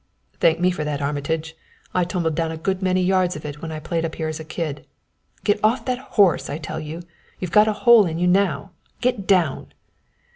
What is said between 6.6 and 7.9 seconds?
you! You've got a